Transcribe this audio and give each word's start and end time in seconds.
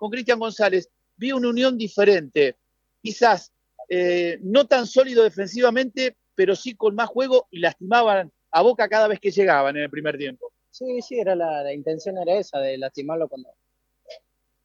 con 0.00 0.10
Cristian 0.10 0.38
González, 0.38 0.88
vi 1.14 1.30
una 1.30 1.50
unión 1.50 1.76
diferente. 1.76 2.56
Quizás 3.02 3.52
eh, 3.86 4.38
no 4.40 4.66
tan 4.66 4.86
sólido 4.86 5.22
defensivamente, 5.22 6.16
pero 6.34 6.56
sí 6.56 6.74
con 6.74 6.94
más 6.94 7.10
juego 7.10 7.48
y 7.50 7.60
lastimaban 7.60 8.32
a 8.50 8.62
Boca 8.62 8.88
cada 8.88 9.08
vez 9.08 9.20
que 9.20 9.30
llegaban 9.30 9.76
en 9.76 9.82
el 9.82 9.90
primer 9.90 10.16
tiempo. 10.16 10.50
Sí, 10.70 11.02
sí, 11.02 11.20
era 11.20 11.34
la, 11.34 11.70
intención 11.74 12.16
era 12.16 12.38
esa, 12.38 12.60
de 12.60 12.78
lastimarlo 12.78 13.28
cuando, 13.28 13.50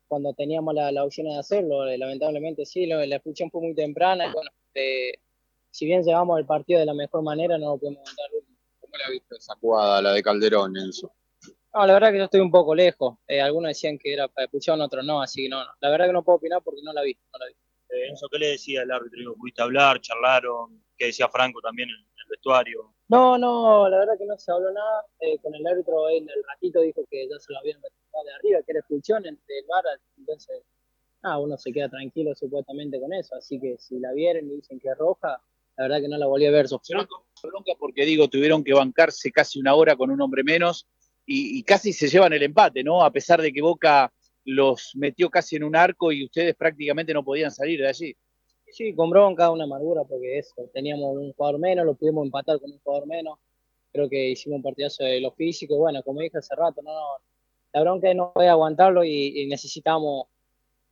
cuando 0.07 0.33
teníamos 0.33 0.73
la, 0.73 0.89
la 0.93 1.03
opción 1.03 1.27
de 1.27 1.37
hacerlo. 1.37 1.85
Eh, 1.85 1.97
lamentablemente 1.97 2.65
sí, 2.65 2.85
la 2.85 3.03
expulsión 3.03 3.51
fue 3.51 3.59
muy 3.59 3.75
temprana. 3.75 4.31
bueno, 4.31 4.49
si 5.69 5.85
bien 5.85 6.01
llevamos 6.03 6.39
el 6.39 6.45
partido 6.45 6.79
de 6.79 6.85
la 6.85 6.93
mejor 6.93 7.23
manera, 7.23 7.57
no 7.57 7.71
lo 7.71 7.77
podemos 7.77 8.05
mandar. 8.05 8.29
¿Cómo 8.79 8.95
la 8.95 9.09
viste 9.09 9.35
esa 9.35 9.53
jugada, 9.55 10.01
la 10.01 10.13
de 10.13 10.23
Calderón, 10.23 10.77
Enzo? 10.77 11.11
No, 11.75 11.85
la 11.85 11.93
verdad 11.93 12.11
que 12.11 12.19
yo 12.19 12.23
estoy 12.23 12.39
un 12.39 12.51
poco 12.51 12.73
lejos. 12.73 13.17
Eh, 13.27 13.41
algunos 13.41 13.67
decían 13.67 13.97
que 13.97 14.13
era 14.13 14.29
para 14.29 14.45
expulsión, 14.45 14.79
otros 14.79 15.03
no, 15.03 15.21
así 15.21 15.43
que 15.43 15.49
no, 15.49 15.61
no, 15.61 15.69
La 15.81 15.89
verdad 15.89 16.05
que 16.05 16.13
no 16.13 16.23
puedo 16.23 16.37
opinar 16.37 16.61
porque 16.63 16.79
no 16.81 16.93
la 16.93 17.01
vi. 17.01 17.13
No 17.33 17.37
la 17.37 17.47
vi. 17.47 17.51
Eh, 17.89 18.07
Enzo, 18.07 18.29
¿qué 18.31 18.39
le 18.39 18.47
decía 18.51 18.83
el 18.83 18.91
árbitro? 18.91 19.35
¿Pudiste 19.35 19.61
hablar, 19.61 19.99
charlaron? 19.99 20.81
¿Qué 20.97 21.07
decía 21.07 21.27
Franco 21.27 21.59
también 21.59 21.89
en 21.89 21.95
el 21.95 22.29
vestuario? 22.29 22.93
No, 23.09 23.37
no, 23.37 23.89
la 23.89 23.99
verdad 23.99 24.13
que 24.17 24.25
no 24.25 24.37
se 24.37 24.53
habló 24.53 24.71
nada. 24.71 25.03
Eh, 25.19 25.37
con 25.39 25.53
el 25.53 25.67
árbitro 25.67 26.09
en 26.09 26.29
el 26.29 26.43
ratito 26.47 26.79
dijo 26.79 27.03
que 27.11 27.27
ya 27.27 27.37
se 27.39 27.51
lo 27.51 27.59
habían 27.59 27.81
metido 27.81 28.23
de 28.23 28.33
arriba, 28.35 28.59
que 28.65 28.71
era 28.71 28.79
expulsión 28.79 29.23
del 29.23 29.37
bar, 29.67 29.83
entonces 30.17 30.63
ah, 31.23 31.37
uno 31.39 31.57
se 31.57 31.73
queda 31.73 31.89
tranquilo 31.89 32.33
supuestamente 32.35 33.01
con 33.01 33.11
eso. 33.11 33.35
Así 33.35 33.59
que 33.59 33.75
si 33.79 33.99
la 33.99 34.13
vieron 34.13 34.45
y 34.45 34.55
dicen 34.55 34.79
que 34.79 34.87
es 34.87 34.97
roja, 34.97 35.41
la 35.75 35.83
verdad 35.83 35.99
que 35.99 36.07
no 36.07 36.17
la 36.17 36.27
volví 36.27 36.45
a 36.45 36.51
ver. 36.51 36.67
Bronca 36.67 37.73
porque 37.77 38.05
digo, 38.05 38.29
tuvieron 38.29 38.63
que 38.63 38.73
bancarse 38.73 39.29
casi 39.31 39.59
una 39.59 39.75
hora 39.75 39.97
con 39.97 40.09
un 40.09 40.21
hombre 40.21 40.43
menos 40.43 40.87
y, 41.25 41.63
casi 41.63 41.91
se 41.93 42.07
llevan 42.07 42.33
el 42.33 42.43
empate, 42.43 42.83
¿no? 42.83 43.03
A 43.03 43.11
pesar 43.11 43.41
de 43.41 43.51
que 43.51 43.61
Boca 43.61 44.11
los 44.43 44.91
metió 44.95 45.29
casi 45.29 45.55
en 45.55 45.63
un 45.63 45.75
arco 45.75 46.11
y 46.11 46.25
ustedes 46.25 46.55
prácticamente 46.55 47.13
no 47.13 47.23
podían 47.23 47.51
salir 47.51 47.81
de 47.81 47.87
allí. 47.87 48.15
Sí, 48.71 48.93
con 48.93 49.09
bronca, 49.09 49.49
una 49.49 49.63
amargura, 49.63 50.03
porque 50.03 50.37
eso, 50.37 50.53
teníamos 50.73 51.15
un 51.15 51.33
jugador 51.33 51.59
menos, 51.59 51.85
lo 51.85 51.95
pudimos 51.95 52.25
empatar 52.25 52.59
con 52.59 52.71
un 52.71 52.79
jugador 52.79 53.07
menos. 53.07 53.39
Creo 53.91 54.09
que 54.09 54.29
hicimos 54.29 54.57
un 54.57 54.63
partidazo 54.63 55.03
de 55.03 55.21
lo 55.21 55.31
físico. 55.31 55.77
Bueno, 55.77 56.03
como 56.03 56.19
dije 56.19 56.37
hace 56.37 56.53
rato, 56.55 56.81
no, 56.81 56.91
la 57.73 57.81
bronca 57.81 58.13
no 58.13 58.31
voy 58.35 58.45
a 58.45 58.51
aguantarlo 58.51 59.03
y, 59.03 59.47
necesitamos 59.47 60.27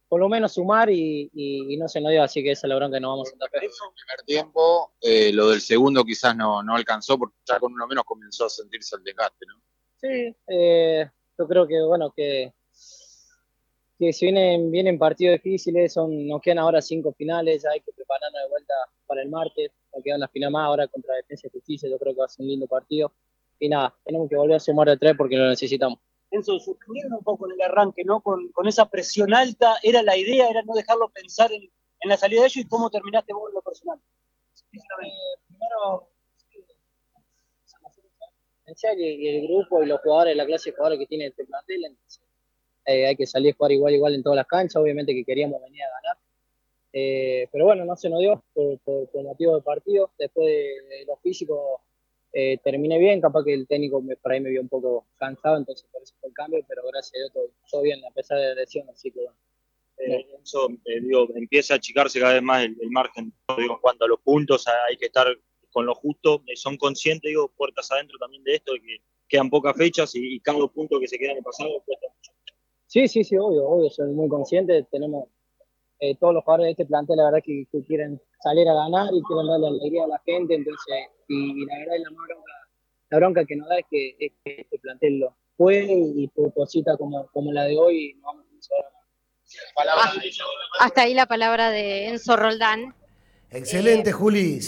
por 0.08 0.20
lo 0.20 0.30
menos 0.30 0.54
sumar 0.54 0.90
y, 0.90 1.78
no 1.78 1.88
se 1.88 2.00
nos 2.00 2.12
dio, 2.12 2.24
así 2.24 2.42
que 2.42 2.52
esa 2.52 2.68
es 2.68 2.70
la 2.70 2.76
bronca 2.76 2.98
que 2.98 3.02
no 3.02 3.10
vamos 3.10 3.30
a 3.30 3.38
tapar. 3.38 3.64
En 3.64 3.70
el 3.70 3.72
primer 3.72 4.26
tiempo, 4.26 4.94
eh, 5.02 5.32
lo 5.34 5.50
del 5.50 5.62
segundo 5.62 6.04
quizás 6.04 6.36
no, 6.36 6.64
no 6.64 6.76
alcanzó 6.76 7.18
porque 7.20 7.36
ya 7.46 7.60
con 7.60 7.74
uno 7.74 7.86
menos 7.88 8.04
comenzó 8.06 8.46
a 8.46 8.50
sentirse 8.50 8.96
el 8.96 9.04
desgaste, 9.04 9.46
¿no? 9.48 9.56
Sí, 10.04 10.36
eh, 10.48 11.10
yo 11.38 11.48
creo 11.48 11.66
que 11.66 11.82
bueno 11.82 12.12
que, 12.14 12.52
que 13.98 14.12
si 14.12 14.26
vienen, 14.26 14.70
vienen 14.70 15.00
partidos 15.00 15.36
difíciles, 15.42 15.94
son, 15.94 16.28
nos 16.28 16.42
quedan 16.42 16.60
ahora 16.60 16.82
cinco 16.82 17.14
finales, 17.14 17.66
hay 17.66 17.80
que 17.80 17.94
prepararnos 17.94 18.42
de 18.42 18.50
vuelta 18.50 18.74
para 19.08 19.22
el 19.22 19.30
martes, 19.30 19.72
nos 19.94 20.04
queda 20.04 20.18
una 20.18 20.28
final 20.28 20.52
más 20.52 20.66
ahora 20.66 20.90
contra 20.90 21.16
Defensa 21.16 21.48
y 21.48 21.52
Justicia, 21.52 21.90
yo 21.90 21.98
creo 21.98 22.14
que 22.14 22.20
va 22.20 22.26
a 22.26 22.28
ser 22.28 22.44
un 22.44 22.50
lindo 22.50 22.68
partido. 22.68 23.14
Y 23.60 23.70
nada, 23.70 23.96
tenemos 24.04 24.28
que 24.30 24.36
volver 24.36 24.58
a 24.58 24.60
sumar 24.60 24.90
de 24.90 24.98
tres 24.98 25.16
porque 25.18 25.38
lo 25.38 25.48
necesitamos. 25.48 26.00
Enzo, 26.32 26.60
sufrieron 26.60 27.14
un 27.14 27.24
poco 27.24 27.46
en 27.46 27.54
el 27.54 27.62
arranque, 27.62 28.04
¿no? 28.04 28.20
Con, 28.20 28.52
con, 28.52 28.68
esa 28.68 28.90
presión 28.90 29.34
alta, 29.34 29.78
era 29.84 30.04
la 30.04 30.18
idea, 30.18 30.50
era 30.50 30.64
no 30.64 30.74
dejarlo 30.74 31.08
pensar 31.10 31.50
en, 31.54 31.62
en 31.62 32.10
la 32.10 32.18
salida 32.18 32.42
de 32.42 32.48
ellos 32.48 32.66
y 32.66 32.68
cómo 32.68 32.90
terminaste 32.90 33.32
vos 33.32 33.50
en 33.50 33.56
lo 33.56 33.62
personal. 33.62 34.00
Eh, 34.74 34.80
primero, 35.48 36.10
y, 38.98 39.28
el 39.28 39.48
grupo 39.48 39.84
y 39.84 39.88
los 39.88 40.02
jugadores, 40.02 40.36
la 40.36 40.46
clase 40.46 40.70
de 40.70 40.76
jugadores 40.76 41.00
que 41.00 41.06
tiene 41.08 41.28
este 41.28 41.46
plantel, 41.46 41.96
eh, 42.86 43.08
hay 43.08 43.16
que 43.16 43.26
salir 43.26 43.54
a 43.54 43.58
jugar 43.58 43.72
igual 43.72 43.94
igual 43.94 44.16
en 44.16 44.24
todas 44.24 44.38
las 44.38 44.48
canchas, 44.48 44.82
obviamente 44.82 45.14
que 45.14 45.24
queríamos 45.24 45.62
venir 45.62 45.84
a 45.84 46.02
ganar. 46.02 46.18
Eh, 46.92 47.48
pero 47.52 47.66
bueno, 47.66 47.86
no 47.86 47.96
se 47.96 48.10
nos 48.10 48.20
dio 48.20 48.44
por, 48.54 48.80
por, 48.80 49.24
motivo 49.24 49.56
de 49.56 49.62
partido. 49.62 50.12
Después 50.18 50.48
de, 50.48 51.06
los 51.08 51.20
físicos 51.22 51.82
eh, 52.34 52.58
terminé 52.64 53.00
bien, 53.00 53.22
capaz 53.22 53.44
que 53.44 53.54
el 53.54 53.68
técnico 53.68 54.02
me, 54.02 54.16
por 54.16 54.32
ahí 54.32 54.42
me 54.42 54.50
vio 54.50 54.62
un 54.62 54.70
poco 54.70 55.08
cansado, 55.18 55.58
entonces 55.58 55.88
por 55.92 56.02
eso 56.04 56.16
fue 56.20 56.30
el 56.30 56.36
cambio, 56.36 56.64
pero 56.68 56.84
gracias 56.92 57.14
a 57.14 57.18
Dios 57.18 57.50
todo, 57.70 57.82
bien, 57.82 58.04
a 58.06 58.12
pesar 58.12 58.40
de 58.40 58.50
la 58.50 58.56
lesión, 58.56 58.88
así 58.90 59.12
que 59.12 59.22
bueno. 59.22 59.38
eso, 60.44 60.68
digo, 60.86 61.28
empieza 61.36 61.76
a 61.76 61.78
achicarse 61.78 62.20
cada 62.20 62.34
vez 62.34 62.44
más 62.44 62.66
el, 62.66 62.76
margen, 62.90 63.34
digo, 63.58 63.76
en 63.76 63.80
cuanto 63.80 64.06
a 64.06 64.08
los 64.08 64.20
puntos, 64.20 64.66
hay 64.68 64.98
que 64.98 65.06
estar 65.06 65.28
con 65.74 65.86
lo 65.86 65.96
justo, 65.96 66.44
eh, 66.48 66.56
son 66.56 66.78
conscientes, 66.78 67.30
digo, 67.30 67.50
puertas 67.50 67.92
adentro 67.92 68.18
también 68.20 68.44
de 68.44 68.56
esto, 68.56 68.74
de 68.74 68.80
que 68.80 68.98
quedan 69.28 69.50
pocas 69.50 69.76
fechas 69.76 70.12
y, 70.14 70.40
cada 70.40 70.66
punto 70.68 71.00
que 71.00 71.08
se 71.08 71.18
queda 71.18 71.32
en 71.32 71.38
el 71.38 71.44
pasado 71.44 71.82
cuesta 71.86 72.08
mucho. 72.08 72.32
Sí, 72.88 73.08
sí, 73.08 73.24
sí, 73.24 73.36
obvio, 73.36 73.68
obvio, 73.68 73.90
soy 73.90 74.12
muy 74.12 74.30
consciente, 74.30 74.86
tenemos 74.92 75.28
eh, 76.00 76.16
todos 76.20 76.36
los 76.36 76.44
jugadores 76.44 76.68
de 76.68 76.72
este 76.72 76.86
plantel, 76.86 77.18
la 77.18 77.26
verdad 77.26 77.44
que, 77.44 77.66
quieren 77.88 78.22
salir 78.42 78.70
a 78.70 78.74
ganar 78.74 79.10
y 79.14 79.22
quieren 79.24 79.48
darle 79.48 79.68
alegría 79.68 80.04
a 80.04 80.08
la 80.08 80.22
gente, 80.26 80.54
entonces, 80.54 80.96
y, 81.28 81.66
la 81.66 81.80
verdad 81.80 81.96
la, 81.98 82.10
bronca, 82.12 82.54
la 83.10 83.18
bronca 83.18 83.46
que 83.46 83.56
nos 83.56 83.68
da 83.68 83.80
es 83.80 83.86
que, 83.90 84.16
este 84.20 84.80
plantel 84.80 85.20
lo 85.20 85.36
puede 85.58 85.92
y 86.16 86.28
por 86.28 86.54
cosita 86.54 86.96
como, 86.98 87.28
como 87.28 87.52
la 87.52 87.64
de 87.66 87.78
hoy 87.78 88.14
no 88.16 88.28
vamos 88.28 88.46
a 88.46 88.54
ah, 89.88 90.14
hasta 90.80 91.02
ahí 91.02 91.14
la 91.14 91.26
palabra 91.26 91.70
de 91.70 92.08
Enzo 92.08 92.36
Roldán. 92.36 92.96
Excelente, 93.50 94.12
Juli. 94.12 94.62